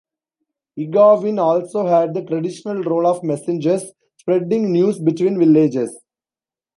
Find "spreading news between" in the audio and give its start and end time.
4.17-5.37